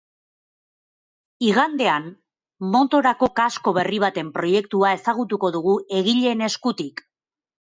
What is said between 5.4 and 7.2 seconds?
dugu egileen eskutik.